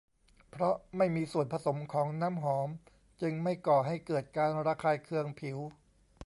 [0.51, 2.69] เพราะไม่มีส่วนผสมของน้ำหอม
[3.21, 5.57] จึงไม่ก่อให้เกิดการระคายเคืองผิว